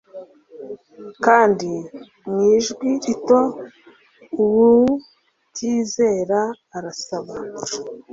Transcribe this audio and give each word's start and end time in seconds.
Kandi 1.25 1.71
mwijwi 2.29 2.89
rito 3.03 3.39
uwutizera 4.41 6.41
arasaba 6.77 7.33